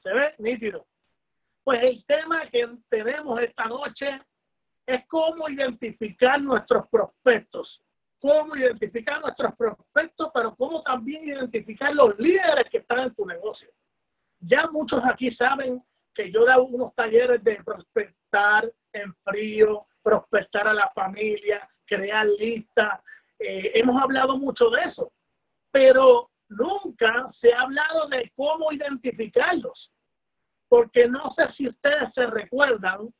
¿Se 0.00 0.12
ve? 0.12 0.34
Nítido. 0.38 0.86
Pues 1.62 1.82
el 1.82 2.04
tema 2.06 2.46
que 2.46 2.68
tenemos 2.88 3.40
esta 3.40 3.66
noche 3.66 4.20
es 4.86 5.06
cómo 5.06 5.48
identificar 5.48 6.40
nuestros 6.40 6.88
prospectos. 6.88 7.82
Cómo 8.18 8.56
identificar 8.56 9.20
nuestros 9.20 9.54
prospectos, 9.54 10.30
pero 10.34 10.54
cómo 10.56 10.82
también 10.82 11.24
identificar 11.24 11.94
los 11.94 12.18
líderes 12.18 12.64
que 12.70 12.78
están 12.78 13.00
en 13.00 13.14
tu 13.14 13.24
negocio. 13.26 13.70
Ya 14.38 14.66
muchos 14.70 15.02
aquí 15.04 15.30
saben 15.30 15.82
que 16.14 16.30
yo 16.30 16.44
da 16.44 16.58
unos 16.58 16.94
talleres 16.94 17.42
de 17.44 17.62
prospectar 17.62 18.70
en 18.92 19.14
frío, 19.22 19.86
prospectar 20.02 20.66
a 20.66 20.74
la 20.74 20.90
familia, 20.90 21.68
crear 21.86 22.26
listas. 22.26 23.00
Eh, 23.38 23.72
hemos 23.74 24.00
hablado 24.02 24.36
mucho 24.38 24.70
de 24.70 24.82
eso, 24.82 25.12
pero 25.70 26.29
nunca 26.50 27.26
se 27.28 27.52
ha 27.54 27.62
hablado 27.62 28.08
de 28.08 28.30
cómo 28.36 28.70
identificarlos. 28.72 29.92
Porque 30.68 31.08
no 31.08 31.30
sé 31.30 31.48
si 31.48 31.68
ustedes 31.68 32.12
se 32.12 32.26
recuerdan, 32.26 33.12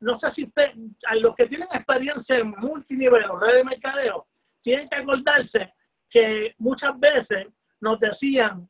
no 0.00 0.18
sé 0.18 0.30
si 0.30 0.44
ustedes, 0.44 0.74
a 1.06 1.14
los 1.16 1.34
que 1.34 1.46
tienen 1.46 1.68
experiencia 1.72 2.38
en 2.38 2.50
multinivel 2.50 3.30
o 3.30 3.38
red 3.38 3.56
de 3.56 3.64
mercadeo, 3.64 4.26
tienen 4.62 4.88
que 4.88 4.96
acordarse 4.96 5.72
que 6.08 6.54
muchas 6.58 6.98
veces 6.98 7.46
nos 7.80 8.00
decían, 8.00 8.68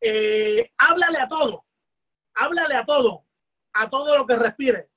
eh, 0.00 0.70
háblale 0.78 1.18
a 1.18 1.28
todo, 1.28 1.64
háblale 2.34 2.74
a 2.74 2.84
todo, 2.84 3.26
a 3.74 3.88
todo 3.88 4.18
lo 4.18 4.26
que 4.26 4.36
respire. 4.36 4.88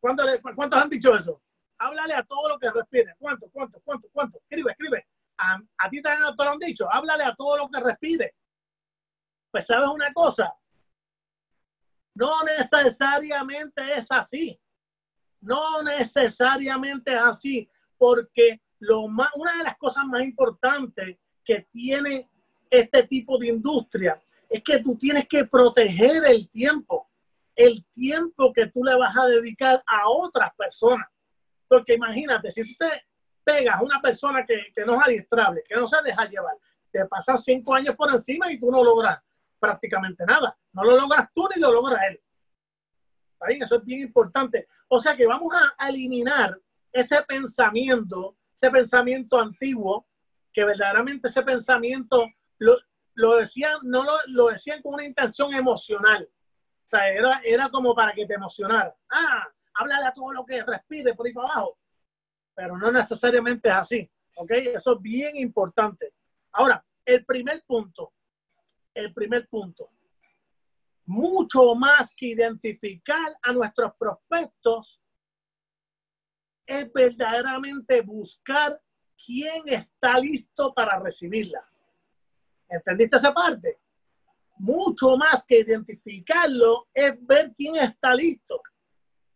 ¿Cuántos, 0.00 0.26
¿Cuántos 0.54 0.80
han 0.80 0.88
dicho 0.88 1.14
eso? 1.14 1.42
Háblale 1.78 2.14
a 2.14 2.22
todo 2.22 2.48
lo 2.48 2.58
que 2.58 2.70
respire. 2.70 3.14
¿Cuánto, 3.18 3.48
cuánto, 3.50 3.80
cuánto, 3.84 4.08
cuánto? 4.12 4.38
Escribe, 4.48 4.70
escribe. 4.72 5.06
A, 5.38 5.88
ti 5.90 6.02
también 6.02 6.36
te 6.36 6.44
lo 6.44 6.50
han 6.50 6.58
dicho. 6.58 6.92
Háblale 6.92 7.24
a 7.24 7.34
todo 7.34 7.56
lo 7.58 7.68
que 7.68 7.80
respire. 7.80 8.34
Pues 9.50 9.66
sabes 9.66 9.88
una 9.88 10.12
cosa. 10.12 10.52
No 12.14 12.42
necesariamente 12.42 13.94
es 13.94 14.10
así. 14.10 14.60
No 15.40 15.82
necesariamente 15.82 17.14
es 17.14 17.22
así. 17.22 17.70
Porque 17.96 18.60
lo 18.80 19.06
más, 19.08 19.30
una 19.36 19.56
de 19.58 19.64
las 19.64 19.76
cosas 19.78 20.04
más 20.06 20.22
importantes 20.22 21.16
que 21.44 21.62
tiene 21.70 22.28
este 22.70 23.04
tipo 23.04 23.38
de 23.38 23.48
industria 23.48 24.20
es 24.48 24.62
que 24.62 24.80
tú 24.80 24.96
tienes 24.96 25.26
que 25.28 25.44
proteger 25.44 26.24
el 26.26 26.48
tiempo, 26.50 27.08
el 27.54 27.84
tiempo 27.86 28.52
que 28.52 28.66
tú 28.66 28.82
le 28.82 28.94
vas 28.96 29.16
a 29.16 29.26
dedicar 29.26 29.82
a 29.86 30.08
otras 30.08 30.50
personas. 30.56 31.06
Porque 31.68 31.94
imagínate, 31.94 32.50
si 32.50 32.62
tú 32.62 32.74
te 32.78 33.07
pegas 33.48 33.76
a 33.76 33.82
una 33.82 34.00
persona 34.00 34.44
que, 34.44 34.72
no 34.84 34.96
es 34.96 35.06
adiestrable, 35.06 35.62
que 35.66 35.74
no 35.74 35.86
se 35.86 36.02
deja 36.02 36.28
llevar, 36.28 36.54
te 36.90 37.06
pasas 37.06 37.42
cinco 37.42 37.74
años 37.74 37.96
por 37.96 38.10
encima 38.10 38.52
y 38.52 38.58
tú 38.58 38.70
no 38.70 38.84
logras 38.84 39.18
prácticamente 39.58 40.24
nada. 40.26 40.56
No 40.72 40.84
lo 40.84 40.96
logras 40.96 41.28
tú 41.34 41.48
ni 41.54 41.60
lo 41.60 41.72
logra 41.72 42.06
él. 42.08 42.20
¿Está 43.40 43.64
Eso 43.64 43.76
es 43.76 43.84
bien 43.84 44.00
importante. 44.00 44.68
O 44.88 45.00
sea 45.00 45.16
que 45.16 45.26
vamos 45.26 45.52
a 45.78 45.88
eliminar 45.88 46.58
ese 46.92 47.22
pensamiento, 47.22 48.36
ese 48.54 48.70
pensamiento 48.70 49.38
antiguo, 49.38 50.06
que 50.52 50.64
verdaderamente 50.64 51.28
ese 51.28 51.42
pensamiento 51.42 52.26
lo, 52.58 52.76
lo 53.14 53.36
decían, 53.36 53.76
no 53.84 54.04
lo, 54.04 54.12
lo, 54.26 54.48
decían 54.48 54.82
con 54.82 54.94
una 54.94 55.04
intención 55.04 55.54
emocional. 55.54 56.28
O 56.30 56.88
sea, 56.88 57.08
era, 57.08 57.40
era 57.44 57.68
como 57.70 57.94
para 57.94 58.12
que 58.12 58.26
te 58.26 58.34
emocionara. 58.34 58.94
Ah, 59.10 59.46
háblale 59.74 60.06
a 60.06 60.12
todo 60.12 60.32
lo 60.32 60.44
que 60.44 60.62
respire 60.62 61.14
por 61.14 61.26
ahí 61.26 61.32
para 61.32 61.48
abajo. 61.48 61.78
Pero 62.58 62.76
no 62.76 62.90
necesariamente 62.90 63.68
es 63.68 63.74
así. 63.76 64.10
¿Ok? 64.34 64.50
Eso 64.50 64.94
es 64.96 65.00
bien 65.00 65.36
importante. 65.36 66.12
Ahora, 66.50 66.84
el 67.04 67.24
primer 67.24 67.62
punto. 67.64 68.14
El 68.92 69.14
primer 69.14 69.46
punto. 69.46 69.90
Mucho 71.06 71.76
más 71.76 72.12
que 72.16 72.26
identificar 72.26 73.32
a 73.42 73.52
nuestros 73.52 73.92
prospectos, 73.96 75.00
es 76.66 76.92
verdaderamente 76.92 78.00
buscar 78.00 78.82
quién 79.24 79.62
está 79.68 80.18
listo 80.18 80.74
para 80.74 80.98
recibirla. 80.98 81.64
¿Entendiste 82.68 83.18
esa 83.18 83.32
parte? 83.32 83.78
Mucho 84.56 85.16
más 85.16 85.46
que 85.46 85.60
identificarlo 85.60 86.88
es 86.92 87.14
ver 87.24 87.54
quién 87.56 87.76
está 87.76 88.16
listo. 88.16 88.60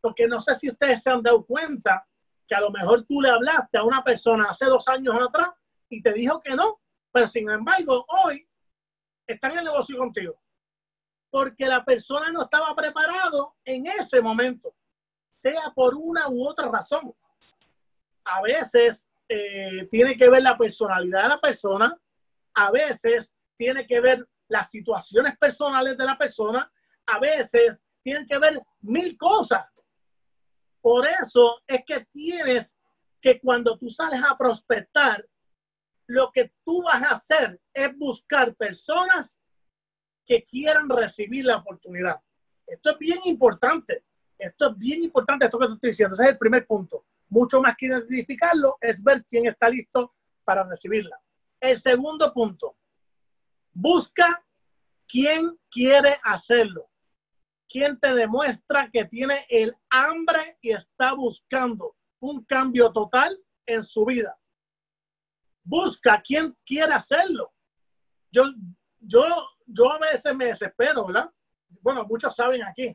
Porque 0.00 0.26
no 0.26 0.40
sé 0.40 0.56
si 0.56 0.68
ustedes 0.68 1.04
se 1.04 1.10
han 1.10 1.22
dado 1.22 1.46
cuenta 1.46 2.04
que 2.52 2.56
a 2.56 2.60
lo 2.60 2.70
mejor 2.70 3.06
tú 3.06 3.22
le 3.22 3.30
hablaste 3.30 3.78
a 3.78 3.82
una 3.82 4.04
persona 4.04 4.44
hace 4.50 4.66
dos 4.66 4.86
años 4.86 5.14
atrás 5.26 5.48
y 5.88 6.02
te 6.02 6.12
dijo 6.12 6.38
que 6.38 6.54
no, 6.54 6.82
pero 7.10 7.26
sin 7.26 7.48
embargo 7.48 8.04
hoy 8.08 8.46
está 9.26 9.48
en 9.48 9.60
el 9.60 9.64
negocio 9.64 9.96
contigo. 9.96 10.38
Porque 11.30 11.64
la 11.64 11.82
persona 11.82 12.30
no 12.30 12.42
estaba 12.42 12.74
preparado 12.74 13.54
en 13.64 13.86
ese 13.86 14.20
momento, 14.20 14.74
sea 15.38 15.72
por 15.74 15.94
una 15.94 16.28
u 16.28 16.46
otra 16.46 16.68
razón. 16.68 17.14
A 18.26 18.42
veces 18.42 19.08
eh, 19.30 19.88
tiene 19.90 20.14
que 20.14 20.28
ver 20.28 20.42
la 20.42 20.58
personalidad 20.58 21.22
de 21.22 21.28
la 21.30 21.40
persona, 21.40 21.98
a 22.52 22.70
veces 22.70 23.34
tiene 23.56 23.86
que 23.86 23.98
ver 23.98 24.28
las 24.48 24.68
situaciones 24.68 25.38
personales 25.38 25.96
de 25.96 26.04
la 26.04 26.18
persona, 26.18 26.70
a 27.06 27.18
veces 27.18 27.82
tienen 28.02 28.26
que 28.26 28.36
ver 28.36 28.60
mil 28.82 29.16
cosas. 29.16 29.64
Por 30.82 31.06
eso 31.06 31.62
es 31.66 31.82
que 31.86 32.04
tienes 32.04 32.76
que 33.20 33.40
cuando 33.40 33.78
tú 33.78 33.88
sales 33.88 34.20
a 34.22 34.36
prospectar, 34.36 35.24
lo 36.08 36.30
que 36.32 36.52
tú 36.64 36.82
vas 36.82 37.02
a 37.02 37.12
hacer 37.12 37.58
es 37.72 37.96
buscar 37.96 38.54
personas 38.56 39.40
que 40.26 40.42
quieran 40.42 40.88
recibir 40.90 41.44
la 41.44 41.56
oportunidad. 41.56 42.20
Esto 42.66 42.90
es 42.90 42.98
bien 42.98 43.20
importante. 43.24 44.04
Esto 44.38 44.70
es 44.70 44.78
bien 44.78 45.02
importante, 45.02 45.44
esto 45.44 45.58
que 45.58 45.66
te 45.68 45.72
estoy 45.74 45.90
diciendo. 45.90 46.14
Ese 46.14 46.24
es 46.24 46.28
el 46.30 46.38
primer 46.38 46.66
punto. 46.66 47.06
Mucho 47.28 47.62
más 47.62 47.76
que 47.76 47.86
identificarlo 47.86 48.76
es 48.80 49.02
ver 49.02 49.24
quién 49.24 49.46
está 49.46 49.68
listo 49.68 50.14
para 50.44 50.64
recibirla. 50.64 51.16
El 51.60 51.78
segundo 51.78 52.32
punto, 52.34 52.76
busca 53.72 54.44
quién 55.06 55.56
quiere 55.70 56.18
hacerlo. 56.24 56.90
Quién 57.72 57.98
te 57.98 58.12
demuestra 58.12 58.90
que 58.92 59.06
tiene 59.06 59.46
el 59.48 59.74
hambre 59.88 60.58
y 60.60 60.72
está 60.72 61.14
buscando 61.14 61.96
un 62.20 62.44
cambio 62.44 62.92
total 62.92 63.34
en 63.64 63.82
su 63.82 64.04
vida. 64.04 64.38
Busca 65.64 66.20
quién 66.22 66.54
quiere 66.66 66.92
hacerlo. 66.92 67.50
Yo, 68.30 68.44
yo, 69.00 69.24
yo 69.64 69.90
a 69.90 69.98
veces 69.98 70.36
me 70.36 70.46
desespero, 70.46 71.06
¿verdad? 71.06 71.30
Bueno, 71.80 72.04
muchos 72.04 72.34
saben 72.34 72.62
aquí, 72.62 72.94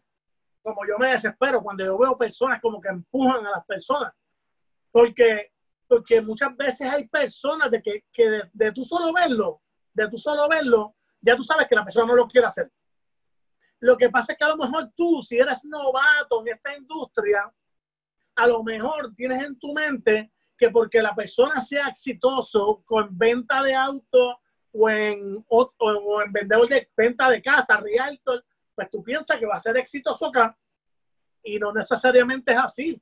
como 0.61 0.85
yo 0.87 0.99
me 0.99 1.09
desespero 1.11 1.63
cuando 1.63 1.83
yo 1.83 1.97
veo 1.97 2.15
personas 2.15 2.61
como 2.61 2.79
que 2.79 2.89
empujan 2.89 3.47
a 3.47 3.51
las 3.51 3.65
personas. 3.65 4.13
Porque 4.91 5.51
porque 5.87 6.21
muchas 6.21 6.55
veces 6.55 6.89
hay 6.91 7.07
personas 7.07 7.71
de 7.71 7.81
que, 7.81 8.03
que 8.11 8.29
de, 8.29 8.49
de 8.51 8.71
tú 8.71 8.83
solo 8.83 9.13
verlo, 9.13 9.61
de 9.93 10.07
tú 10.09 10.17
solo 10.17 10.47
verlo, 10.47 10.95
ya 11.21 11.35
tú 11.35 11.43
sabes 11.43 11.67
que 11.67 11.75
la 11.75 11.83
persona 11.83 12.07
no 12.07 12.15
lo 12.15 12.27
quiere 12.27 12.47
hacer. 12.47 12.69
Lo 13.79 13.97
que 13.97 14.09
pasa 14.09 14.33
es 14.33 14.37
que 14.37 14.43
a 14.43 14.49
lo 14.49 14.57
mejor 14.57 14.91
tú, 14.95 15.21
si 15.21 15.37
eres 15.37 15.63
novato 15.65 16.41
en 16.41 16.53
esta 16.53 16.75
industria, 16.75 17.51
a 18.35 18.47
lo 18.47 18.63
mejor 18.63 19.13
tienes 19.15 19.43
en 19.43 19.57
tu 19.59 19.73
mente 19.73 20.31
que 20.57 20.69
porque 20.69 21.01
la 21.01 21.13
persona 21.13 21.61
sea 21.61 21.87
exitoso 21.87 22.81
con 22.85 23.15
venta 23.17 23.61
de 23.61 23.75
auto 23.75 24.39
o 24.71 24.89
en, 24.89 25.43
o, 25.47 25.73
o 25.77 26.21
en 26.21 26.31
vendedor 26.31 26.67
de 26.67 26.89
venta 26.95 27.29
de 27.29 27.41
casa, 27.41 27.77
realtor, 27.77 28.43
pues 28.73 28.89
tú 28.89 29.03
piensas 29.03 29.37
que 29.37 29.45
va 29.45 29.55
a 29.55 29.59
ser 29.59 29.77
exitoso 29.77 30.27
acá 30.27 30.57
y 31.43 31.59
no 31.59 31.71
necesariamente 31.71 32.51
es 32.51 32.57
así 32.57 33.01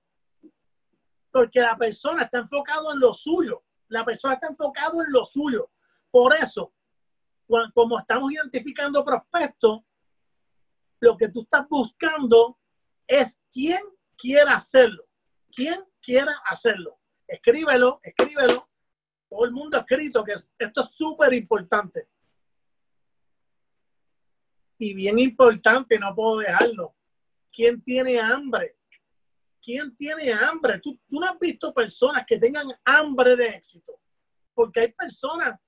porque 1.35 1.59
la 1.59 1.75
persona 1.75 2.23
está 2.23 2.37
enfocado 2.37 2.93
en 2.93 2.99
lo 3.01 3.13
suyo. 3.13 3.61
La 3.89 4.05
persona 4.05 4.35
está 4.35 4.47
enfocado 4.47 5.03
en 5.03 5.11
lo 5.11 5.25
suyo. 5.25 5.69
Por 6.09 6.33
eso, 6.33 6.71
como 7.73 7.99
estamos 7.99 8.31
identificando 8.31 9.03
prospectos, 9.03 9.81
lo 11.05 11.15
que 11.17 11.29
tú 11.29 11.43
estás 11.43 11.67
buscando 11.69 12.57
es 13.07 13.39
quién 13.51 13.81
quiera 14.17 14.55
hacerlo. 14.55 15.05
¿Quién 15.53 15.83
quiera 16.01 16.33
hacerlo? 16.49 16.99
Escríbelo, 17.27 17.99
escríbelo. 18.03 18.67
Todo 19.29 19.45
el 19.45 19.51
mundo 19.51 19.77
ha 19.77 19.81
escrito 19.81 20.23
que 20.23 20.33
esto 20.57 20.81
es 20.81 20.89
súper 20.91 21.33
importante. 21.33 22.07
Y 24.77 24.93
bien 24.93 25.19
importante, 25.19 25.97
no 25.99 26.13
puedo 26.13 26.39
dejarlo. 26.39 26.95
¿Quién 27.51 27.81
tiene 27.81 28.19
hambre? 28.19 28.75
¿quién 29.65 29.95
tiene 29.95 30.31
hambre? 30.31 30.79
¿Tú, 30.79 30.99
tú 31.09 31.19
no 31.19 31.27
has 31.27 31.39
visto 31.39 31.73
personas 31.73 32.23
que 32.27 32.37
tengan 32.37 32.67
hambre 32.85 33.35
de 33.35 33.47
éxito, 33.47 33.99
porque 34.53 34.81
hay 34.81 34.91
personas, 34.91 35.59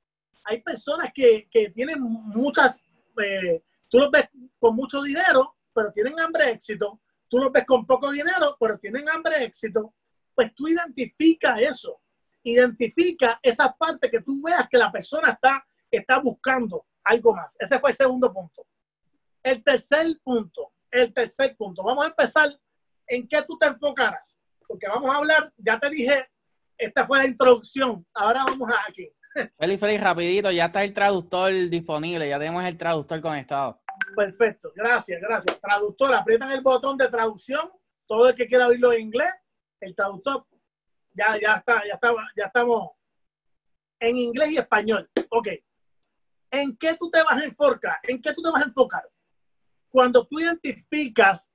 hay 0.43 0.61
personas 0.61 1.11
que, 1.13 1.47
que 1.49 1.71
tienen 1.71 1.99
muchas, 1.99 2.83
eh, 3.19 3.63
tú 3.89 3.99
los 3.99 4.11
ves 4.11 4.29
con 4.59 4.75
mucho 4.75 5.01
dinero, 5.01 5.55
pero 5.73 5.91
tienen 5.91 6.19
hambre 6.19 6.51
éxito. 6.51 7.01
Tú 7.29 7.39
los 7.39 7.51
ves 7.51 7.65
con 7.65 7.85
poco 7.85 8.11
dinero, 8.11 8.55
pero 8.59 8.77
tienen 8.79 9.07
hambre 9.09 9.43
éxito. 9.43 9.93
Pues 10.33 10.53
tú 10.55 10.67
identifica 10.67 11.59
eso. 11.59 12.01
Identifica 12.43 13.39
esa 13.41 13.73
parte 13.73 14.09
que 14.09 14.21
tú 14.21 14.41
veas 14.41 14.67
que 14.69 14.77
la 14.77 14.91
persona 14.91 15.31
está, 15.31 15.65
está 15.91 16.19
buscando 16.19 16.85
algo 17.03 17.35
más. 17.35 17.55
Ese 17.59 17.79
fue 17.79 17.91
el 17.91 17.95
segundo 17.95 18.33
punto. 18.33 18.65
El 19.43 19.63
tercer 19.63 20.07
punto, 20.23 20.71
el 20.91 21.13
tercer 21.13 21.55
punto. 21.55 21.83
Vamos 21.83 22.05
a 22.05 22.09
empezar 22.09 22.57
en 23.07 23.27
qué 23.27 23.41
tú 23.43 23.57
te 23.57 23.67
enfocarás. 23.67 24.39
Porque 24.67 24.87
vamos 24.87 25.09
a 25.11 25.17
hablar, 25.17 25.53
ya 25.57 25.79
te 25.79 25.89
dije, 25.89 26.27
esta 26.77 27.07
fue 27.07 27.19
la 27.19 27.27
introducción. 27.27 28.05
Ahora 28.13 28.43
vamos 28.45 28.69
a 28.71 28.89
aquí. 28.89 29.09
Feliz, 29.57 29.79
feliz, 29.79 30.01
rapidito, 30.01 30.51
ya 30.51 30.65
está 30.65 30.83
el 30.83 30.93
traductor 30.93 31.51
disponible, 31.69 32.27
ya 32.27 32.39
tenemos 32.39 32.63
el 32.63 32.77
traductor 32.77 33.21
conectado. 33.21 33.79
Perfecto, 34.15 34.71
gracias, 34.75 35.21
gracias. 35.21 35.59
Traductor, 35.59 36.13
aprietan 36.13 36.51
el 36.51 36.61
botón 36.61 36.97
de 36.97 37.07
traducción, 37.07 37.71
todo 38.07 38.29
el 38.29 38.35
que 38.35 38.47
quiera 38.47 38.67
oírlo 38.67 38.93
en 38.93 39.01
inglés, 39.01 39.31
el 39.79 39.95
traductor, 39.95 40.45
ya, 41.13 41.37
ya 41.39 41.55
está, 41.55 41.85
ya 41.85 41.93
estaba, 41.93 42.27
ya 42.35 42.45
estamos 42.45 42.91
en 43.99 44.17
inglés 44.17 44.51
y 44.51 44.57
español. 44.57 45.09
Ok. 45.29 45.49
¿En 46.49 46.77
qué 46.77 46.95
tú 46.95 47.09
te 47.11 47.21
vas 47.21 47.37
a 47.37 47.43
enfocar? 47.43 47.97
¿En 48.03 48.21
qué 48.21 48.33
tú 48.33 48.41
te 48.41 48.49
vas 48.49 48.61
a 48.61 48.65
enfocar? 48.65 49.03
Cuando 49.89 50.25
tú 50.25 50.39
identificas 50.39 51.51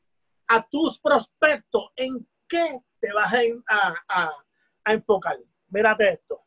a 0.46 0.67
tus 0.69 1.00
prospectos, 1.00 1.90
¿en 1.96 2.29
qué 2.49 2.81
te 3.00 3.12
vas 3.12 3.32
a, 3.32 3.94
a, 4.08 4.32
a 4.84 4.93
enfocar? 4.93 5.37
Mírate 5.69 6.12
esto. 6.12 6.42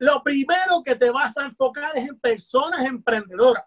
Lo 0.00 0.22
primero 0.22 0.82
que 0.82 0.96
te 0.96 1.10
vas 1.10 1.36
a 1.36 1.44
enfocar 1.44 1.96
es 1.96 2.08
en 2.08 2.18
personas 2.18 2.86
emprendedoras. 2.86 3.64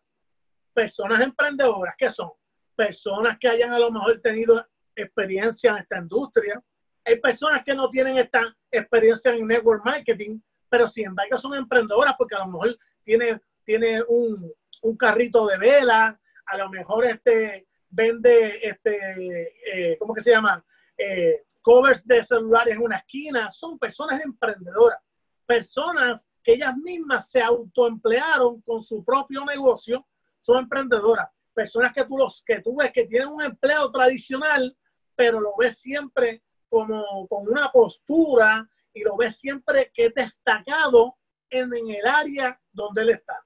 Personas 0.74 1.22
emprendedoras, 1.22 1.94
¿qué 1.96 2.10
son? 2.10 2.32
Personas 2.76 3.38
que 3.40 3.48
hayan 3.48 3.72
a 3.72 3.78
lo 3.78 3.92
mejor 3.92 4.20
tenido 4.20 4.66
experiencia 4.96 5.72
en 5.72 5.78
esta 5.78 6.00
industria. 6.00 6.60
Hay 7.06 7.20
personas 7.20 7.64
que 7.64 7.76
no 7.76 7.88
tienen 7.88 8.18
esta 8.18 8.56
experiencia 8.72 9.36
en 9.36 9.46
network 9.46 9.86
marketing, 9.86 10.40
pero 10.68 10.88
sin 10.88 11.06
embargo 11.06 11.38
son 11.38 11.54
emprendedoras 11.54 12.16
porque 12.18 12.36
a 12.36 12.40
lo 12.40 12.48
mejor 12.48 12.80
tiene, 13.04 14.02
un, 14.08 14.52
un 14.82 14.98
carrito 14.98 15.46
de 15.46 15.60
vela, 15.60 16.20
a 16.48 16.58
lo 16.58 16.68
mejor 16.70 17.06
este 17.06 17.68
vende, 17.90 18.60
este, 18.64 19.52
eh, 19.72 19.98
¿cómo 20.00 20.16
que 20.16 20.22
se 20.22 20.32
llama? 20.32 20.66
Eh, 20.98 21.44
covers 21.62 22.04
de 22.08 22.24
celulares 22.24 22.76
en 22.76 22.82
una 22.82 22.98
esquina. 22.98 23.52
Son 23.52 23.78
personas 23.78 24.20
emprendedoras, 24.22 25.00
personas 25.46 26.28
que 26.44 26.54
ellas 26.54 26.76
mismas 26.78 27.30
se 27.30 27.42
autoemplearon 27.42 28.62
con 28.62 28.84
su 28.84 29.04
propio 29.04 29.46
negocio, 29.46 30.06
son 30.42 30.64
emprendedoras. 30.64 31.30
Personas 31.54 31.94
que 31.94 32.04
tú, 32.06 32.18
los, 32.18 32.44
que 32.46 32.62
tú 32.62 32.76
ves 32.76 32.92
que 32.92 33.06
tienen 33.06 33.30
un 33.30 33.42
empleo 33.42 33.92
tradicional, 33.92 34.76
pero 35.16 35.40
lo 35.40 35.56
ves 35.58 35.80
siempre 35.80 36.44
como 36.68 37.28
con 37.28 37.48
una 37.48 37.72
postura 37.72 38.68
y 38.94 39.04
lo 39.04 39.16
ves 39.16 39.38
siempre 39.38 39.92
que 39.94 40.08
es 40.08 40.14
destacado 40.14 41.16
en, 41.50 41.74
en 41.74 41.90
el 41.92 42.06
área 42.08 42.60
donde 42.72 43.04
él 43.04 43.10
está. 43.12 43.40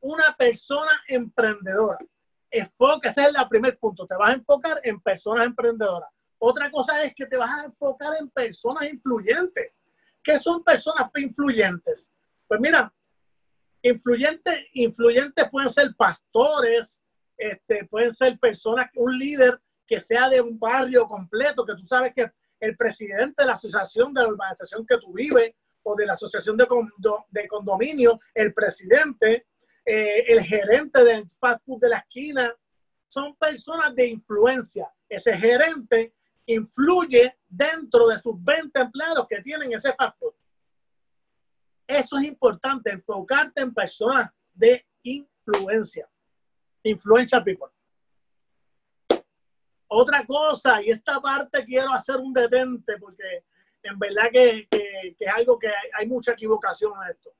Una 0.00 0.34
persona 0.36 0.92
emprendedora. 1.08 1.98
Enfoca, 2.50 3.08
ese 3.08 3.22
es 3.22 3.28
el 3.28 3.48
primer 3.48 3.78
punto. 3.78 4.06
Te 4.06 4.14
vas 4.14 4.30
a 4.30 4.34
enfocar 4.34 4.80
en 4.84 5.00
personas 5.00 5.46
emprendedoras. 5.46 6.10
Otra 6.38 6.70
cosa 6.70 7.02
es 7.02 7.14
que 7.14 7.26
te 7.26 7.36
vas 7.36 7.50
a 7.50 7.64
enfocar 7.64 8.14
en 8.20 8.30
personas 8.30 8.88
influyentes. 8.88 9.72
¿Qué 10.26 10.40
son 10.40 10.64
personas 10.64 11.08
influyentes? 11.14 12.10
Pues 12.48 12.58
mira, 12.58 12.92
influyentes, 13.80 14.58
influyentes 14.72 15.48
pueden 15.48 15.68
ser 15.68 15.94
pastores, 15.96 17.00
este, 17.38 17.84
pueden 17.84 18.10
ser 18.10 18.36
personas, 18.40 18.90
un 18.96 19.16
líder 19.16 19.60
que 19.86 20.00
sea 20.00 20.28
de 20.28 20.40
un 20.40 20.58
barrio 20.58 21.06
completo, 21.06 21.64
que 21.64 21.76
tú 21.76 21.84
sabes 21.84 22.12
que 22.12 22.28
el 22.58 22.76
presidente 22.76 23.44
de 23.44 23.46
la 23.46 23.54
asociación 23.54 24.12
de 24.12 24.22
la 24.22 24.28
urbanización 24.28 24.84
que 24.84 24.98
tú 24.98 25.12
vives 25.12 25.54
o 25.84 25.94
de 25.94 26.06
la 26.06 26.14
asociación 26.14 26.56
de, 26.56 26.66
de 27.30 27.46
condominio, 27.46 28.18
el 28.34 28.52
presidente, 28.52 29.46
eh, 29.84 30.24
el 30.26 30.40
gerente 30.40 31.04
del 31.04 31.24
fast 31.38 31.64
food 31.64 31.82
de 31.82 31.90
la 31.90 31.98
esquina, 31.98 32.52
son 33.06 33.36
personas 33.36 33.94
de 33.94 34.08
influencia. 34.08 34.92
Ese 35.08 35.38
gerente 35.38 36.14
influye 36.46 37.36
dentro 37.48 38.08
de 38.08 38.18
sus 38.18 38.42
20 38.42 38.78
empleados 38.78 39.26
que 39.28 39.42
tienen 39.42 39.72
ese 39.72 39.92
fast 39.94 40.18
food. 40.18 40.34
Eso 41.86 42.18
es 42.18 42.24
importante, 42.24 42.90
enfocarte 42.90 43.62
en 43.62 43.72
personas 43.72 44.30
de 44.52 44.84
influencia. 45.02 46.08
Influential 46.82 47.44
people. 47.44 47.68
Otra 49.88 50.26
cosa, 50.26 50.82
y 50.82 50.90
esta 50.90 51.20
parte 51.20 51.64
quiero 51.64 51.92
hacer 51.92 52.16
un 52.16 52.32
detente 52.32 52.98
porque 52.98 53.44
en 53.82 53.98
verdad 53.98 54.30
que, 54.32 54.66
es 54.70 55.28
algo 55.34 55.58
que 55.58 55.68
hay, 55.68 55.90
hay, 55.98 56.06
mucha 56.08 56.32
equivocación 56.32 56.92
en 57.04 57.10
esto. 57.10 57.30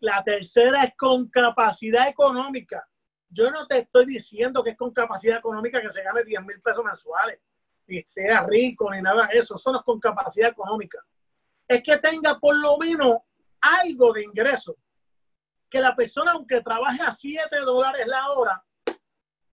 La 0.00 0.22
tercera 0.22 0.84
es 0.84 0.94
con 0.96 1.28
capacidad 1.28 2.08
económica. 2.08 2.86
Yo 3.30 3.50
no 3.50 3.66
te 3.66 3.78
estoy 3.78 4.04
diciendo 4.04 4.62
que 4.62 4.70
es 4.70 4.76
con 4.76 4.92
capacidad 4.92 5.38
económica 5.38 5.80
que 5.80 5.90
se 5.90 6.02
gane 6.02 6.24
10 6.24 6.44
mil 6.44 6.60
pesos 6.60 6.84
mensuales, 6.84 7.40
sea 8.06 8.44
rico, 8.46 8.90
ni 8.90 9.00
nada 9.00 9.26
de 9.26 9.38
eso. 9.38 9.56
No 9.66 9.78
es 9.78 9.84
con 9.84 9.98
capacidad 10.00 10.50
económica. 10.50 10.98
Es 11.66 11.82
que 11.82 11.96
tenga 11.98 12.38
por 12.38 12.56
lo 12.56 12.78
menos 12.78 13.16
algo 13.60 14.12
de 14.12 14.24
ingreso. 14.24 14.76
Que 15.68 15.80
la 15.80 15.94
persona, 15.94 16.32
aunque 16.32 16.60
trabaje 16.60 17.02
a 17.02 17.12
7 17.12 17.60
dólares 17.60 18.06
la 18.06 18.26
hora, 18.28 18.64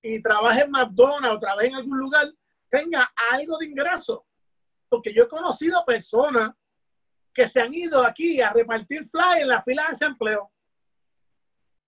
y 0.02 0.22
trabaje 0.22 0.62
en 0.62 0.72
McDonald's 0.72 1.36
o 1.36 1.40
trabaje 1.40 1.68
en 1.68 1.76
algún 1.76 1.98
lugar, 1.98 2.32
tenga 2.70 3.12
algo 3.32 3.58
de 3.58 3.66
ingreso. 3.66 4.26
Porque 4.88 5.12
yo 5.12 5.24
he 5.24 5.28
conocido 5.28 5.84
personas 5.84 6.52
que 7.34 7.48
se 7.48 7.60
han 7.60 7.74
ido 7.74 8.06
aquí 8.06 8.40
a 8.40 8.54
repartir 8.54 9.10
fly 9.10 9.42
en 9.42 9.48
la 9.48 9.64
fila 9.64 9.84
de 9.84 9.90
desempleo. 9.90 10.52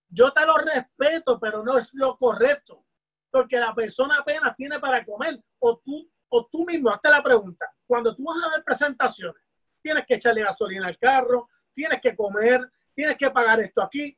Yo 0.10 0.34
te 0.34 0.46
lo 0.46 0.58
respeto, 0.58 1.40
pero 1.40 1.64
no 1.64 1.78
es 1.78 1.94
lo 1.94 2.18
correcto. 2.18 2.84
Porque 3.30 3.60
la 3.60 3.76
persona 3.76 4.18
apenas 4.18 4.56
tiene 4.56 4.80
para 4.80 5.06
comer. 5.06 5.40
O 5.60 5.78
tú, 5.78 6.10
o 6.30 6.48
tú 6.48 6.66
mismo, 6.66 6.90
hazte 6.90 7.10
la 7.10 7.24
pregunta. 7.24 7.72
Cuando 7.86 8.16
tú 8.16 8.24
vas 8.26 8.44
a 8.44 8.50
dar 8.52 8.64
presentaciones, 8.64 9.42
tienes 9.82 10.06
que 10.06 10.16
echarle 10.16 10.44
gasolina 10.44 10.88
al 10.88 10.98
carro, 10.98 11.50
tienes 11.74 12.02
que 12.02 12.16
comer, 12.16 12.62
tienes 12.94 13.18
que 13.18 13.30
pagar 13.30 13.60
esto 13.60 13.82
aquí 13.82 14.18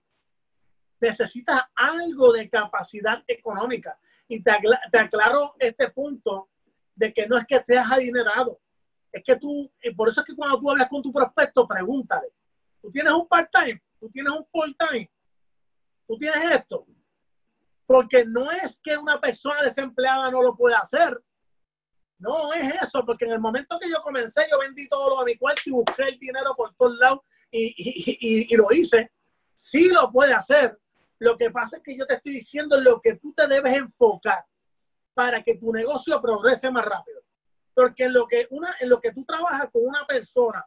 necesitas 0.99 1.61
algo 1.75 2.33
de 2.33 2.49
capacidad 2.49 3.23
económica. 3.27 3.97
Y 4.27 4.43
te, 4.43 4.51
aclaro 4.51 5.55
este 5.59 5.89
punto 5.89 6.49
de 6.95 7.13
que 7.13 7.27
no 7.27 7.37
es 7.37 7.45
que 7.45 7.59
seas 7.61 7.89
adinerado, 7.91 8.59
es 9.11 9.23
que 9.25 9.35
tú, 9.37 9.71
por 9.95 10.09
eso 10.09 10.21
es 10.21 10.27
que 10.27 10.35
cuando 10.35 10.59
tú 10.59 10.69
hablas 10.69 10.87
con 10.87 11.01
tu 11.01 11.11
prospecto, 11.11 11.67
pregúntale, 11.67 12.27
¿tú 12.81 12.91
tienes 12.91 13.13
un 13.13 13.27
part-time? 13.27 13.81
¿Tú 13.99 14.09
tienes 14.09 14.31
un 14.31 14.45
full-time? 14.45 15.09
¿Tú 16.07 16.17
tienes 16.17 16.55
esto? 16.55 16.85
Porque 17.87 18.23
no 18.25 18.51
es 18.51 18.79
que 18.83 18.97
una 18.97 19.19
persona 19.19 19.63
desempleada 19.63 20.29
no 20.29 20.43
lo 20.43 20.55
pueda 20.55 20.79
hacer. 20.79 21.19
No 22.19 22.53
es 22.53 22.73
eso, 22.81 23.05
porque 23.05 23.25
en 23.25 23.31
el 23.31 23.39
momento 23.39 23.79
que 23.79 23.89
yo 23.89 24.01
comencé, 24.01 24.45
yo 24.51 24.59
vendí 24.59 24.87
todo 24.87 25.09
lo 25.09 25.19
de 25.23 25.31
mi 25.31 25.37
cuarto 25.37 25.61
y 25.65 25.71
busqué 25.71 26.03
el 26.03 26.19
dinero 26.19 26.53
por 26.55 26.73
todos 26.75 26.97
lados 26.97 27.21
y, 27.49 27.73
y, 27.77 28.53
y 28.53 28.55
lo 28.55 28.71
hice. 28.71 29.11
Sí 29.53 29.89
lo 29.89 30.11
puede 30.11 30.33
hacer, 30.33 30.77
lo 31.19 31.37
que 31.37 31.51
pasa 31.51 31.77
es 31.77 31.83
que 31.83 31.97
yo 31.97 32.07
te 32.07 32.15
estoy 32.15 32.33
diciendo 32.33 32.79
lo 32.79 33.01
que 33.01 33.15
tú 33.15 33.33
te 33.33 33.47
debes 33.47 33.73
enfocar 33.73 34.45
para 35.13 35.43
que 35.43 35.55
tu 35.55 35.71
negocio 35.73 36.21
progrese 36.21 36.71
más 36.71 36.85
rápido. 36.85 37.21
Porque 37.73 38.05
en 38.05 38.13
lo 38.13 38.25
que, 38.25 38.47
una, 38.51 38.75
en 38.79 38.89
lo 38.89 39.01
que 39.01 39.11
tú 39.11 39.25
trabajas 39.25 39.69
con 39.71 39.85
una 39.85 40.05
persona 40.07 40.65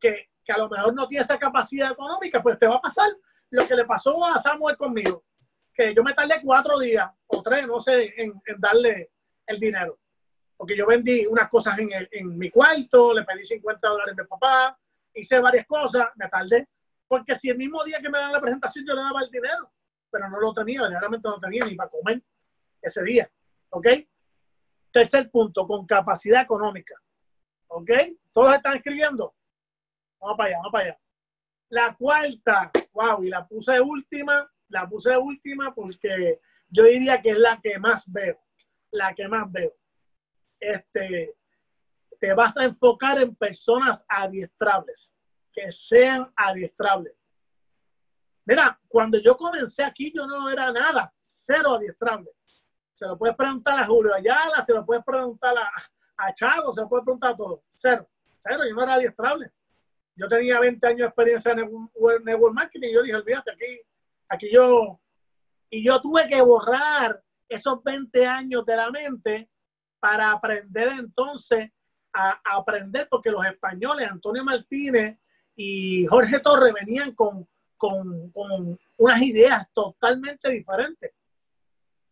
que, 0.00 0.30
que 0.42 0.52
a 0.52 0.58
lo 0.58 0.70
mejor 0.70 0.94
no 0.94 1.06
tiene 1.06 1.24
esa 1.24 1.38
capacidad 1.38 1.92
económica, 1.92 2.42
pues 2.42 2.58
te 2.58 2.66
va 2.66 2.76
a 2.76 2.80
pasar 2.80 3.10
lo 3.50 3.66
que 3.66 3.74
le 3.74 3.84
pasó 3.84 4.24
a 4.24 4.38
Samuel 4.38 4.76
conmigo, 4.76 5.24
que 5.74 5.94
yo 5.94 6.02
me 6.02 6.14
tardé 6.14 6.40
cuatro 6.42 6.78
días 6.78 7.10
o 7.26 7.42
tres, 7.42 7.66
no 7.66 7.78
sé, 7.78 8.14
en, 8.16 8.40
en 8.46 8.60
darle 8.60 9.10
el 9.46 9.58
dinero. 9.58 9.98
Porque 10.60 10.76
yo 10.76 10.86
vendí 10.86 11.24
unas 11.24 11.48
cosas 11.48 11.78
en, 11.78 11.90
el, 11.90 12.06
en 12.12 12.36
mi 12.36 12.50
cuarto, 12.50 13.14
le 13.14 13.24
pedí 13.24 13.42
50 13.42 13.88
dólares 13.88 14.12
a 14.12 14.22
mi 14.22 14.28
papá, 14.28 14.78
hice 15.14 15.38
varias 15.38 15.66
cosas, 15.66 16.08
me 16.16 16.28
tardé. 16.28 16.68
Porque 17.08 17.34
si 17.34 17.48
el 17.48 17.56
mismo 17.56 17.82
día 17.82 17.98
que 17.98 18.10
me 18.10 18.18
dan 18.18 18.30
la 18.30 18.42
presentación 18.42 18.84
yo 18.86 18.92
le 18.92 19.00
daba 19.00 19.22
el 19.22 19.30
dinero, 19.30 19.72
pero 20.10 20.28
no 20.28 20.38
lo 20.38 20.52
tenía, 20.52 20.82
verdaderamente 20.82 21.26
no 21.26 21.40
tenía 21.40 21.64
ni 21.64 21.76
para 21.76 21.88
comer 21.88 22.22
ese 22.82 23.02
día. 23.04 23.30
¿Ok? 23.70 23.86
Tercer 24.90 25.30
punto, 25.30 25.66
con 25.66 25.86
capacidad 25.86 26.42
económica. 26.42 26.94
¿Ok? 27.68 27.90
¿Todos 28.30 28.54
están 28.54 28.76
escribiendo? 28.76 29.34
Vamos 30.20 30.36
para 30.36 30.48
allá, 30.50 30.56
vamos 30.58 30.72
para 30.72 30.84
allá. 30.84 31.00
La 31.70 31.94
cuarta, 31.94 32.70
wow, 32.92 33.24
y 33.24 33.30
la 33.30 33.48
puse 33.48 33.80
última, 33.80 34.46
la 34.68 34.86
puse 34.86 35.16
última 35.16 35.74
porque 35.74 36.38
yo 36.68 36.84
diría 36.84 37.22
que 37.22 37.30
es 37.30 37.38
la 37.38 37.58
que 37.62 37.78
más 37.78 38.12
veo, 38.12 38.38
la 38.90 39.14
que 39.14 39.26
más 39.26 39.50
veo. 39.50 39.79
Este, 40.60 41.34
te 42.20 42.34
vas 42.34 42.56
a 42.56 42.64
enfocar 42.64 43.20
en 43.20 43.34
personas 43.34 44.04
adiestrables, 44.06 45.16
que 45.52 45.72
sean 45.72 46.30
adiestrables. 46.36 47.14
Mira, 48.44 48.78
cuando 48.88 49.18
yo 49.18 49.36
comencé 49.36 49.82
aquí, 49.82 50.12
yo 50.14 50.26
no 50.26 50.50
era 50.50 50.70
nada, 50.70 51.12
cero 51.20 51.74
adiestrable. 51.76 52.30
Se 52.92 53.06
lo 53.06 53.16
puedes 53.16 53.36
preguntar 53.36 53.80
a 53.80 53.86
Julio 53.86 54.14
Ayala, 54.14 54.62
se 54.64 54.74
lo 54.74 54.84
puedes 54.84 55.04
preguntar 55.04 55.56
a, 55.56 55.70
a 56.18 56.34
Chago, 56.34 56.72
se 56.74 56.82
lo 56.82 56.88
puedes 56.88 57.04
preguntar 57.04 57.32
a 57.32 57.36
todo. 57.36 57.62
Cero, 57.70 58.06
cero, 58.38 58.62
yo 58.68 58.74
no 58.74 58.82
era 58.82 58.94
adiestrable. 58.94 59.50
Yo 60.16 60.28
tenía 60.28 60.60
20 60.60 60.86
años 60.86 60.98
de 60.98 61.06
experiencia 61.06 61.52
en 61.52 62.24
network 62.24 62.54
marketing 62.54 62.88
y 62.88 62.92
yo 62.92 63.02
dije, 63.02 63.16
olvídate, 63.16 63.52
aquí, 63.52 63.80
aquí 64.28 64.52
yo, 64.52 65.00
Y 65.70 65.82
yo 65.82 66.00
tuve 66.00 66.28
que 66.28 66.42
borrar 66.42 67.22
esos 67.48 67.82
20 67.82 68.26
años 68.26 68.66
de 68.66 68.76
la 68.76 68.90
mente 68.90 69.48
para 70.00 70.32
aprender 70.32 70.88
entonces 70.98 71.70
a, 72.12 72.40
aprender, 72.56 73.06
porque 73.08 73.30
los 73.30 73.44
españoles, 73.46 74.08
Antonio 74.10 74.42
Martínez 74.42 75.18
y 75.54 76.06
Jorge 76.06 76.40
Torres, 76.40 76.74
venían 76.74 77.14
con, 77.14 77.46
con, 77.76 78.30
con 78.30 78.78
unas 78.98 79.22
ideas 79.22 79.66
totalmente 79.72 80.50
diferentes. 80.50 81.12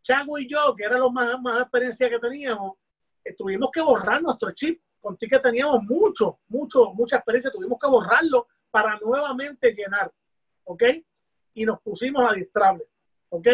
Chago 0.02 0.38
y 0.38 0.48
yo, 0.48 0.74
que 0.76 0.84
era 0.84 0.98
lo 0.98 1.10
más, 1.10 1.40
más 1.40 1.62
experiencia 1.62 2.08
que 2.08 2.18
teníamos, 2.18 2.76
eh, 3.24 3.34
tuvimos 3.34 3.70
que 3.72 3.80
borrar 3.80 4.22
nuestro 4.22 4.52
chip. 4.52 4.80
Contigo 5.00 5.36
que 5.36 5.42
teníamos 5.42 5.82
mucho, 5.84 6.40
mucho, 6.48 6.92
mucha 6.92 7.16
experiencia, 7.16 7.52
tuvimos 7.52 7.78
que 7.80 7.88
borrarlo 7.88 8.48
para 8.70 8.98
nuevamente 8.98 9.72
llenar, 9.72 10.12
¿ok? 10.64 10.82
Y 11.54 11.64
nos 11.64 11.80
pusimos 11.80 12.28
a 12.28 12.34
distrables, 12.34 12.88
¿ok? 13.28 13.48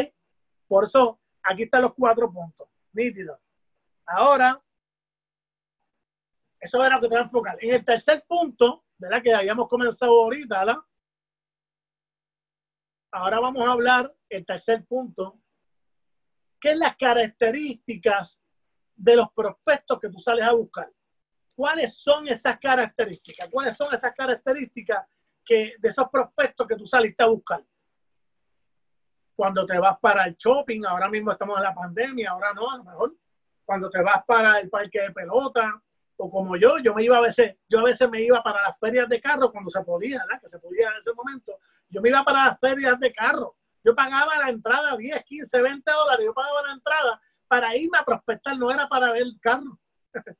Por 0.67 0.85
eso, 0.85 1.21
aquí 1.43 1.65
están 1.65 1.83
los 1.83 1.95
cuatro 1.95 2.33
puntos, 2.33 2.67
nítido. 2.93 3.39
Ahora, 4.07 4.63
eso 6.61 6.85
era 6.85 6.97
lo 6.97 7.01
que 7.03 7.09
te 7.09 7.15
voy 7.15 7.23
a 7.23 7.25
enfocar. 7.25 7.59
En 7.61 7.75
el 7.75 7.85
tercer 7.85 8.25
punto, 8.27 8.85
¿verdad? 8.99 9.23
Que 9.23 9.35
habíamos 9.35 9.69
comenzado 9.69 10.13
ahorita, 10.23 10.61
¿verdad? 10.61 10.79
Ahora 13.13 13.39
vamos 13.39 13.67
a 13.67 13.73
hablar, 13.73 14.15
el 14.29 14.45
tercer 14.45 14.85
punto, 14.87 15.39
¿qué 16.61 16.73
es 16.73 16.79
las 16.79 16.97
características 16.97 18.43
de 18.97 19.17
los 19.17 19.31
prospectos 19.33 20.01
que 20.01 20.09
tú 20.09 20.19
sales 20.19 20.45
a 20.45 20.53
buscar? 20.53 20.91
¿Cuáles 21.55 21.97
son 21.97 22.27
esas 22.27 22.59
características? 22.59 23.49
¿Cuáles 23.51 23.77
son 23.77 23.95
esas 23.95 24.13
características 24.15 25.07
que, 25.45 25.75
de 25.79 25.89
esos 25.89 26.09
prospectos 26.09 26.67
que 26.67 26.77
tú 26.77 26.87
saliste 26.87 27.23
a 27.23 27.27
buscar? 27.27 27.65
Cuando 29.37 29.67
te 29.67 29.79
vas 29.79 29.99
para 30.01 30.25
el 30.25 30.35
shopping, 30.37 30.85
ahora 30.85 31.09
mismo 31.09 31.31
estamos 31.31 31.57
en 31.59 31.63
la 31.63 31.75
pandemia, 31.75 32.31
ahora 32.31 32.53
no, 32.53 32.71
a 32.71 32.79
lo 32.79 32.85
mejor. 32.85 33.15
Cuando 33.65 33.91
te 33.91 34.03
vas 34.03 34.25
para 34.27 34.61
el 34.61 34.69
parque 34.69 35.01
de 35.01 35.11
pelota, 35.13 35.81
o 36.17 36.31
como 36.31 36.57
yo, 36.57 36.79
yo 36.79 36.95
me 36.95 37.03
iba 37.03 37.19
a 37.19 37.23
veces, 37.23 37.57
yo 37.69 37.81
a 37.81 37.85
veces 37.85 38.09
me 38.09 38.23
iba 38.23 38.43
para 38.43 38.63
las 38.63 38.79
ferias 38.79 39.09
de 39.09 39.21
carro 39.21 39.51
cuando 39.51 39.71
se 39.71 39.83
podía, 39.83 40.19
¿verdad? 40.21 40.41
Que 40.41 40.49
se 40.49 40.59
podía 40.59 40.89
en 40.91 40.99
ese 40.99 41.13
momento. 41.13 41.59
Yo 41.89 42.01
me 42.01 42.09
iba 42.09 42.25
para 42.25 42.47
las 42.47 42.61
ferias 42.61 42.99
de 43.01 43.13
carro 43.13 43.57
yo 43.85 43.95
pagaba 43.95 44.39
la 44.39 44.49
entrada 44.49 44.97
10, 44.97 45.25
15, 45.25 45.61
20 45.61 45.93
dólares. 45.93 46.25
Yo 46.25 46.33
pagaba 46.33 46.63
la 46.63 46.73
entrada 46.73 47.21
para 47.47 47.77
irme 47.77 47.99
a 47.99 48.05
prospectar, 48.05 48.57
no 48.57 48.71
era 48.71 48.89
para 48.89 49.13
ver 49.13 49.23
el 49.23 49.39
carro. 49.41 49.79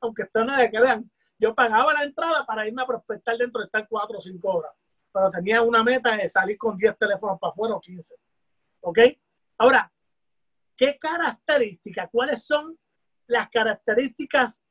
Aunque 0.00 0.22
ustedes 0.22 0.46
no 0.46 0.56
le. 0.56 1.04
Yo 1.38 1.54
pagaba 1.54 1.92
la 1.92 2.04
entrada 2.04 2.46
para 2.46 2.66
irme 2.66 2.82
a 2.82 2.86
prospectar 2.86 3.36
dentro 3.36 3.60
de 3.60 3.66
estar 3.66 3.86
4 3.88 4.18
o 4.18 4.20
5 4.20 4.48
horas. 4.48 4.72
Pero 5.12 5.30
tenía 5.30 5.62
una 5.62 5.82
meta 5.82 6.16
de 6.16 6.28
salir 6.28 6.56
con 6.56 6.76
10 6.78 6.96
teléfonos 6.96 7.38
para 7.40 7.50
afuera 7.50 7.74
o 7.74 7.80
15. 7.80 8.14
¿Ok? 8.82 8.98
Ahora, 9.58 9.90
¿qué 10.76 10.98
características, 10.98 12.08
cuáles 12.10 12.44
son 12.44 12.78
las 13.26 13.50
características 13.50 14.62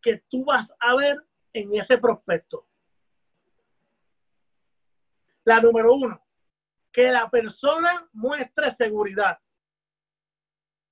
que 0.00 0.22
tú 0.28 0.44
vas 0.44 0.72
a 0.78 0.94
ver 0.96 1.16
en 1.52 1.74
ese 1.74 1.98
prospecto? 1.98 2.66
La 5.44 5.60
número 5.60 5.94
uno, 5.94 6.24
que 6.92 7.10
la 7.10 7.28
persona 7.28 8.08
muestre 8.12 8.70
seguridad. 8.70 9.38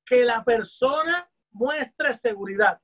Que 0.04 0.24
la 0.24 0.44
persona 0.44 1.30
muestre 1.52 2.14
seguridad. 2.14 2.80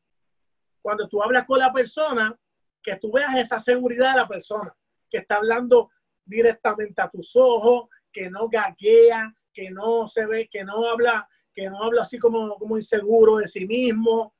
Cuando 0.81 1.09
tú 1.09 1.23
hablas 1.23 1.47
con 1.47 1.59
la 1.59 1.73
persona, 1.73 2.39
que 2.83 2.97
tú 2.97 3.11
veas 3.11 3.35
esa 3.35 3.59
seguridad 3.59 4.13
de 4.13 4.21
la 4.21 4.29
persona, 4.29 4.73
que 5.11 5.19
está 5.19 5.37
hablando 5.37 5.91
directamente 6.25 7.03
a 7.03 7.11
tus 7.11 7.35
ojos, 7.35 7.89
que 8.13 8.31
no 8.31 8.49
gaguea, 8.49 9.35
que 9.53 9.71
no 9.71 10.07
se 10.07 10.27
ve, 10.27 10.49
que 10.49 10.63
no 10.63 10.89
habla, 10.89 11.29
que 11.57 11.69
no 11.69 11.83
habla 11.83 12.03
así 12.03 12.19
como, 12.19 12.57
como 12.57 12.77
inseguro 12.77 13.39
de 13.39 13.49
sí 13.49 13.67
mismo. 13.67 14.35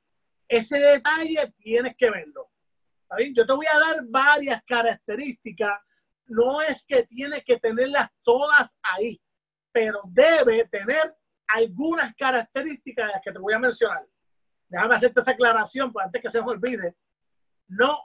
Ese 0.47 0.77
detalle 0.77 1.53
tienes 1.57 1.97
que 1.97 2.09
verlo. 2.09 2.49
Yo 3.33 3.45
te 3.45 3.53
voy 3.53 3.65
a 3.73 3.79
dar 3.79 4.05
varias 4.05 4.61
características 4.63 5.81
no 6.27 6.61
es 6.61 6.85
que 6.85 7.03
tiene 7.03 7.43
que 7.43 7.57
tenerlas 7.57 8.09
todas 8.23 8.75
ahí, 8.81 9.21
pero 9.71 10.01
debe 10.05 10.67
tener 10.67 11.15
algunas 11.47 12.13
características 12.15 13.13
que 13.23 13.31
te 13.31 13.39
voy 13.39 13.53
a 13.53 13.59
mencionar. 13.59 14.05
Déjame 14.67 14.95
hacerte 14.95 15.21
esa 15.21 15.31
aclaración 15.31 15.91
pues, 15.91 16.05
antes 16.05 16.21
que 16.21 16.29
se 16.29 16.41
me 16.41 16.51
olvide. 16.51 16.95
No, 17.69 17.99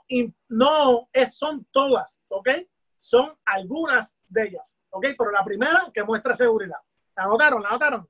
no 0.49 1.09
es, 1.11 1.35
son 1.35 1.65
todas, 1.71 2.21
¿ok? 2.29 2.49
Son 2.95 3.37
algunas 3.45 4.17
de 4.27 4.43
ellas, 4.47 4.77
¿ok? 4.89 5.07
Pero 5.17 5.31
la 5.31 5.43
primera 5.43 5.91
que 5.93 6.03
muestra 6.03 6.35
seguridad. 6.35 6.77
¿La 7.15 7.25
notaron? 7.25 7.61
¿La 7.61 7.71
notaron? 7.71 8.09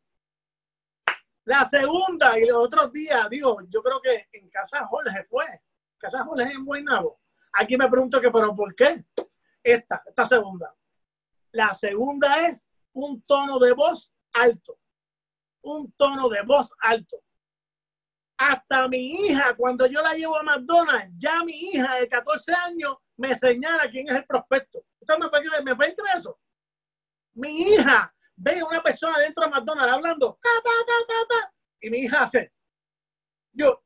La 1.54 1.66
segunda 1.66 2.40
y 2.40 2.48
los 2.48 2.58
otros 2.58 2.92
días, 2.92 3.30
digo, 3.30 3.60
yo 3.70 3.84
creo 3.84 4.02
que 4.02 4.28
en 4.32 4.50
Casa 4.50 4.88
Jorge 4.88 5.24
fue. 5.26 5.46
Casa 6.00 6.24
Jorge 6.24 6.52
en 6.52 6.66
Guaynabo. 6.66 7.20
Aquí 7.52 7.78
me 7.78 7.88
pregunto 7.88 8.20
que, 8.20 8.32
pero 8.32 8.56
¿por 8.56 8.74
qué? 8.74 9.06
esta, 9.62 10.02
esta 10.04 10.26
segunda. 10.26 10.74
La 11.52 11.76
segunda 11.76 12.48
es 12.48 12.68
un 12.94 13.22
tono 13.22 13.60
de 13.60 13.72
voz 13.74 14.16
alto. 14.34 14.80
Un 15.62 15.92
tono 15.92 16.28
de 16.28 16.42
voz 16.42 16.72
alto. 16.80 17.22
Hasta 18.36 18.88
mi 18.88 19.12
hija, 19.12 19.56
cuando 19.56 19.86
yo 19.86 20.02
la 20.02 20.16
llevo 20.16 20.40
a 20.40 20.42
McDonald's, 20.42 21.14
ya 21.20 21.44
mi 21.44 21.54
hija 21.54 21.98
de 21.98 22.10
14 22.10 22.52
años 22.52 22.98
me 23.16 23.36
señala 23.36 23.92
quién 23.92 24.08
es 24.08 24.16
el 24.16 24.26
prospecto. 24.26 24.84
¿Usted 25.00 25.18
me 25.20 25.30
puede, 25.30 25.64
me 25.64 25.76
puede 25.76 25.96
eso? 26.18 26.40
Mi 27.36 27.62
hija 27.62 28.12
ve 28.44 28.62
una 28.62 28.84
persona 28.84 29.18
dentro 29.20 29.46
de 29.46 29.52
McDonald's 29.52 29.94
hablando, 29.94 30.40
y 31.82 31.90
mi 31.90 32.00
hija 32.00 32.24
hace. 32.24 32.52
Yo, 33.54 33.84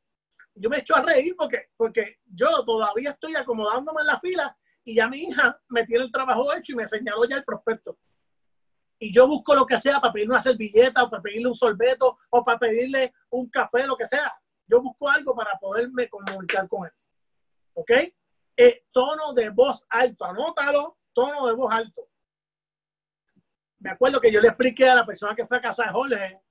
yo 0.56 0.70
me 0.70 0.80
echo 0.80 0.96
a 0.96 1.02
reír 1.02 1.36
porque, 1.38 1.70
porque 1.76 2.18
yo 2.26 2.64
todavía 2.66 3.12
estoy 3.12 3.36
acomodándome 3.36 4.02
en 4.02 4.08
la 4.08 4.20
fila 4.20 4.58
y 4.84 4.96
ya 4.96 5.08
mi 5.08 5.24
hija 5.24 5.60
me 5.70 5.86
tiene 5.86 6.06
el 6.06 6.12
trabajo 6.12 6.54
hecho 6.54 6.72
y 6.72 6.76
me 6.76 6.88
señaló 6.88 7.26
ya 7.26 7.38
el 7.38 7.44
prospecto. 7.44 7.98
Y 9.00 9.14
yo 9.14 9.28
busco 9.28 9.54
lo 9.54 9.66
que 9.66 9.78
sea 9.78 10.00
para 10.00 10.14
pedirle 10.14 10.34
una 10.34 10.42
servilleta 10.42 11.04
o 11.04 11.10
para 11.10 11.22
pedirle 11.22 11.50
un 11.50 11.56
sorbeto 11.56 12.18
o 12.32 12.44
para 12.44 12.58
pedirle 12.58 13.14
un 13.30 13.50
café, 13.50 13.86
lo 13.86 13.96
que 13.96 14.06
sea. 14.08 14.34
Yo 14.66 14.82
busco 14.82 15.10
algo 15.10 15.36
para 15.36 15.58
poderme 15.60 16.10
comunicar 16.10 16.68
con 16.68 16.86
él. 16.86 16.92
¿Ok? 17.74 17.92
Eh, 18.56 18.86
tono 18.92 19.34
de 19.34 19.50
voz 19.50 19.86
alto, 19.90 20.26
anótalo, 20.26 20.98
tono 21.14 21.46
de 21.46 21.54
voz 21.54 21.72
alto. 21.72 22.08
Me 23.88 23.94
acuerdo 23.94 24.20
que 24.20 24.34
yo 24.34 24.42
le 24.42 24.50
expliqué 24.50 24.90
a 24.90 24.96
la 24.96 25.06
persona 25.06 25.34
que 25.34 25.48
fue 25.48 25.60
a 25.60 25.62
casa 25.62 25.86
de 25.86 25.92
Jorge 25.92 26.42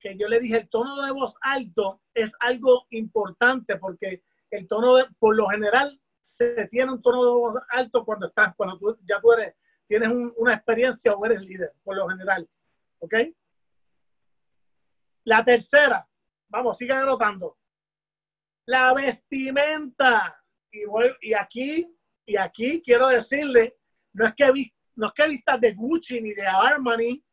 que 0.00 0.16
yo 0.16 0.28
le 0.28 0.40
dije 0.40 0.56
el 0.56 0.68
tono 0.70 1.02
de 1.02 1.12
voz 1.12 1.34
alto 1.42 2.00
es 2.14 2.32
algo 2.40 2.86
importante 2.88 3.76
porque 3.76 4.22
el 4.50 4.66
tono 4.66 4.96
de, 4.96 5.04
por 5.18 5.36
lo 5.36 5.46
general 5.48 6.00
se 6.22 6.66
tiene 6.68 6.92
un 6.92 7.02
tono 7.02 7.52
alto 7.68 8.02
cuando 8.02 8.28
estás, 8.28 8.54
cuando 8.56 8.78
tú 8.78 8.98
ya 9.04 9.20
tú 9.20 9.30
eres, 9.32 9.54
tienes 9.84 10.08
una 10.36 10.54
experiencia 10.54 11.12
o 11.12 11.26
eres 11.26 11.42
líder, 11.42 11.74
por 11.84 11.96
lo 11.96 12.08
general. 12.08 12.48
¿Ok? 13.00 13.14
La 15.24 15.44
tercera, 15.44 16.08
vamos, 16.48 16.78
sigan 16.78 17.02
anotando. 17.02 17.58
La 18.64 18.94
vestimenta. 18.94 20.42
Y, 20.72 20.80
y 21.20 21.34
aquí, 21.34 21.94
y 22.24 22.38
aquí 22.38 22.80
quiero 22.82 23.08
decirle, 23.08 23.76
no 24.14 24.26
es 24.26 24.34
que 24.34 24.50
no 24.96 25.06
es 25.06 25.12
que 25.12 25.28
vistas 25.28 25.60
de 25.60 25.72
Gucci 25.72 26.20
ni 26.20 26.32
de 26.34 26.46
Armani, 26.46 27.24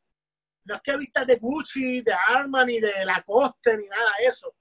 no 0.66 0.76
es 0.76 0.82
que 0.82 0.98
vistas 0.98 1.28
de 1.28 1.36
Gucci, 1.38 2.02
de 2.02 2.14
Armani, 2.14 2.80
de 2.80 3.06
Lacoste, 3.06 3.78
ni 3.78 3.88
nada 3.88 4.12
de 4.20 4.26
eso 4.26 4.56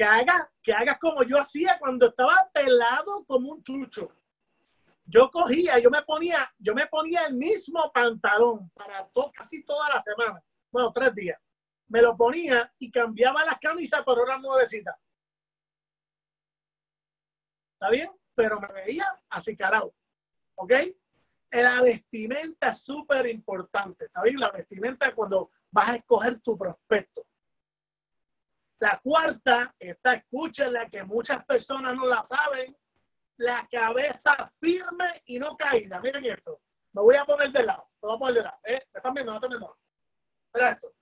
que 0.00 0.04
hagas 0.04 0.48
que 0.62 0.72
haga 0.72 0.98
como 0.98 1.22
yo 1.24 1.38
hacía 1.38 1.78
cuando 1.78 2.08
estaba 2.08 2.50
pelado 2.54 3.22
como 3.26 3.50
un 3.50 3.62
chucho. 3.62 4.10
Yo 5.04 5.30
cogía, 5.30 5.78
yo 5.78 5.90
me 5.90 6.00
ponía, 6.04 6.50
yo 6.56 6.74
me 6.74 6.86
ponía 6.86 7.26
el 7.26 7.34
mismo 7.34 7.92
pantalón 7.92 8.70
para 8.70 9.10
casi 9.34 9.62
toda 9.62 9.90
la 9.90 10.00
semana, 10.00 10.42
bueno, 10.70 10.90
tres 10.90 11.14
días. 11.14 11.38
Me 11.88 12.00
lo 12.00 12.16
ponía 12.16 12.72
y 12.78 12.90
cambiaba 12.90 13.44
las 13.44 13.58
camisas 13.58 14.02
por 14.02 14.18
horas 14.18 14.40
nuevecitas. 14.40 14.96
¿Está 17.74 17.90
bien? 17.90 18.10
Pero 18.34 18.58
me 18.58 18.72
veía 18.72 19.06
así 19.28 19.54
carado. 19.54 19.94
¿Ok? 20.54 20.72
La 21.50 21.82
vestimenta 21.82 22.68
es 22.68 22.78
súper 22.78 23.26
importante. 23.26 24.06
¿Está 24.06 24.22
bien? 24.22 24.38
La 24.38 24.50
vestimenta 24.50 25.12
cuando 25.14 25.50
vas 25.70 25.90
a 25.90 25.96
escoger 25.96 26.40
tu 26.40 26.56
prospecto. 26.56 27.26
La 28.78 28.98
cuarta, 29.02 29.74
esta 29.78 30.14
escúchenla 30.14 30.88
que 30.88 31.02
muchas 31.02 31.44
personas 31.44 31.94
no 31.96 32.06
la 32.06 32.22
saben, 32.22 32.74
la 33.36 33.66
cabeza 33.70 34.52
firme 34.60 35.22
y 35.26 35.38
no 35.38 35.56
caída. 35.56 36.00
Miren 36.00 36.24
esto. 36.24 36.60
Me 36.92 37.02
voy 37.02 37.16
a 37.16 37.24
poner 37.24 37.50
de 37.50 37.64
lado. 37.64 37.88
Me 38.00 38.06
voy 38.06 38.16
a 38.16 38.18
poner 38.18 38.34
de 38.34 38.42
lado. 38.42 38.58
¿Eh? 38.64 38.82
¿Me 38.92 38.98
están 38.98 39.14
viendo? 39.14 39.32
No 39.32 39.36
están 39.36 39.50
viendo. 39.50 39.78
Mira 40.54 40.70
esto. 40.70 40.94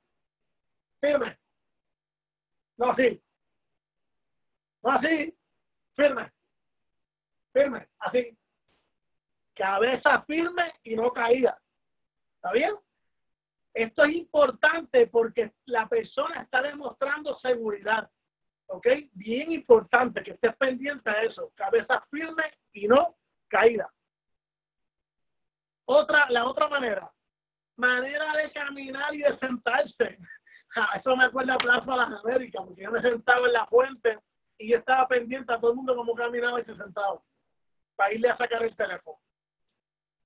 Firme. 1.00 1.38
No 2.76 2.90
así. 2.90 3.22
No 4.82 4.90
así. 4.90 5.38
Firme. 5.94 6.32
Firme. 7.52 7.88
Así. 7.98 8.36
Cabeza 9.58 10.22
firme 10.22 10.72
y 10.84 10.94
no 10.94 11.12
caída. 11.12 11.60
¿Está 12.36 12.52
bien? 12.52 12.76
Esto 13.74 14.04
es 14.04 14.12
importante 14.12 15.08
porque 15.08 15.52
la 15.64 15.88
persona 15.88 16.42
está 16.42 16.62
demostrando 16.62 17.34
seguridad. 17.34 18.08
¿Ok? 18.66 18.86
Bien 19.12 19.50
importante 19.50 20.22
que 20.22 20.32
estés 20.32 20.54
pendiente 20.56 21.10
a 21.10 21.22
eso. 21.22 21.50
Cabeza 21.56 22.00
firme 22.08 22.44
y 22.72 22.86
no 22.86 23.18
caída. 23.48 23.92
Otra, 25.86 26.30
la 26.30 26.44
otra 26.44 26.68
manera, 26.68 27.12
manera 27.74 28.32
de 28.34 28.52
caminar 28.52 29.12
y 29.12 29.18
de 29.18 29.32
sentarse. 29.32 30.18
eso 30.94 31.16
me 31.16 31.24
acuerda 31.24 31.54
a 31.54 31.58
Plaza 31.58 31.92
de 31.92 31.96
las 31.96 32.24
Américas, 32.24 32.62
porque 32.64 32.82
yo 32.82 32.92
me 32.92 33.00
sentaba 33.00 33.44
en 33.44 33.54
la 33.54 33.66
fuente 33.66 34.20
y 34.56 34.70
yo 34.70 34.78
estaba 34.78 35.08
pendiente 35.08 35.52
a 35.52 35.58
todo 35.58 35.72
el 35.72 35.78
mundo 35.78 35.96
cómo 35.96 36.14
caminaba 36.14 36.60
y 36.60 36.62
se 36.62 36.76
sentaba 36.76 37.20
para 37.96 38.14
irle 38.14 38.28
a 38.28 38.36
sacar 38.36 38.62
el 38.62 38.76
teléfono. 38.76 39.18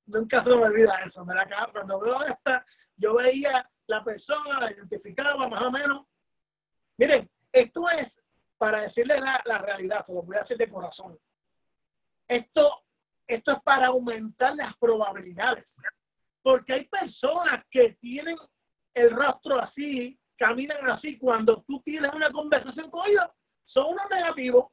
Nunca 0.07 0.43
se 0.43 0.51
me 0.51 0.65
olvida 0.65 0.95
eso. 1.05 1.25
Me 1.25 1.35
la, 1.35 1.49
cuando 1.73 2.01
veo 2.01 2.25
esta, 2.25 2.65
yo 2.97 3.15
veía 3.15 3.69
la 3.87 4.05
persona, 4.05 4.61
la 4.61 4.73
identificaba 4.73 5.49
más 5.49 5.63
o 5.63 5.71
menos. 5.71 6.07
Miren, 6.99 7.31
esto 7.51 7.89
es 7.91 8.23
para 8.59 8.83
decirles 8.83 9.21
la, 9.21 9.43
la 9.45 9.59
realidad, 9.59 10.05
se 10.05 10.15
lo 10.15 10.23
voy 10.23 10.37
a 10.37 10.41
decir 10.41 10.57
de 10.57 10.69
corazón. 10.69 11.19
Esto, 12.29 12.85
esto 13.27 13.53
es 13.53 13.63
para 13.63 13.89
aumentar 13.89 14.55
las 14.55 14.77
probabilidades. 14.77 15.77
Porque 16.43 16.73
hay 16.73 16.85
personas 16.87 17.65
que 17.71 17.95
tienen 18.01 18.37
el 18.95 19.11
rostro 19.11 19.59
así, 19.59 20.19
caminan 20.37 20.89
así, 20.89 21.19
cuando 21.19 21.63
tú 21.63 21.81
tienes 21.83 22.13
una 22.13 22.31
conversación 22.31 22.91
con 22.91 23.09
ellos, 23.09 23.27
son 23.65 23.93
unos 23.93 24.07
negativos. 24.11 24.67